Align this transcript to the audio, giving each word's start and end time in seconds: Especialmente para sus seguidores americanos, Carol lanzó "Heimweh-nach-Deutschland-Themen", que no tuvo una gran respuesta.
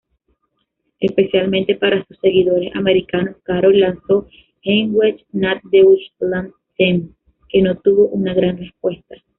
Especialmente 0.99 1.75
para 1.75 2.03
sus 2.07 2.17
seguidores 2.17 2.75
americanos, 2.75 3.35
Carol 3.43 3.79
lanzó 3.79 4.25
"Heimweh-nach-Deutschland-Themen", 4.63 7.15
que 7.47 7.61
no 7.61 7.75
tuvo 7.77 8.07
una 8.07 8.33
gran 8.33 8.57
respuesta. 8.57 9.15